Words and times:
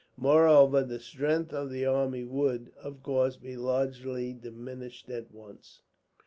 Moreover, 0.17 0.81
the 0.83 0.99
strength 0.99 1.53
of 1.53 1.69
the 1.69 1.85
army 1.85 2.23
would, 2.23 2.71
of 2.81 3.03
course, 3.03 3.37
be 3.37 3.55
largely 3.55 4.33
diminished, 4.33 5.11
at 5.11 5.31
once. 5.31 5.83